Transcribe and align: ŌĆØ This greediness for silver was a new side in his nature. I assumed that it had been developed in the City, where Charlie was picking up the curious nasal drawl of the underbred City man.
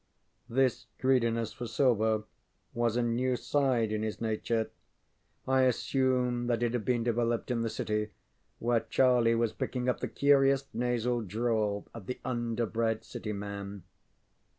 ŌĆØ 0.49 0.55
This 0.55 0.85
greediness 0.97 1.53
for 1.53 1.67
silver 1.67 2.23
was 2.73 2.95
a 2.97 3.03
new 3.03 3.35
side 3.35 3.91
in 3.91 4.01
his 4.01 4.19
nature. 4.19 4.71
I 5.47 5.61
assumed 5.61 6.49
that 6.49 6.63
it 6.63 6.73
had 6.73 6.83
been 6.85 7.03
developed 7.03 7.51
in 7.51 7.61
the 7.61 7.69
City, 7.69 8.09
where 8.57 8.79
Charlie 8.79 9.35
was 9.35 9.53
picking 9.53 9.87
up 9.87 9.99
the 9.99 10.07
curious 10.07 10.65
nasal 10.73 11.21
drawl 11.21 11.85
of 11.93 12.07
the 12.07 12.19
underbred 12.25 13.03
City 13.03 13.31
man. 13.31 13.83